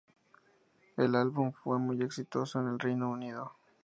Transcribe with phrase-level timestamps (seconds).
[0.97, 3.53] El álbum fue muy exitoso en el Reino Unido.